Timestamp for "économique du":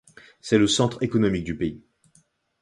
1.03-1.55